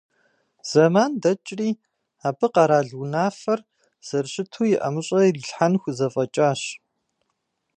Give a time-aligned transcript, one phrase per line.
[0.69, 1.69] Зэман дэкӀри,
[2.27, 3.59] абы къэрал унафэр
[4.07, 6.61] зэрыщыту и ӀэмыщӀэ ирилъхьэн хузэфӀэкӀащ.